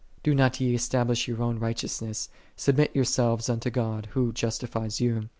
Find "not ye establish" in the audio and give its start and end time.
0.33-1.27